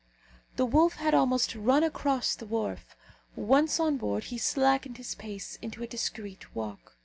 [0.55, 2.95] The wolf had almost run across the wharf;
[3.35, 6.95] once on board, he slackened his pace into a discreet walk.